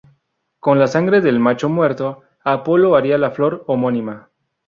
Con 0.59 0.79
la 0.79 0.87
sangre 0.87 1.21
del 1.21 1.39
muchacho 1.39 1.69
muerto, 1.69 2.23
Apolo 2.43 2.95
haría 2.95 3.19
la 3.19 3.29
flor 3.29 3.63
homónima. 3.67 4.29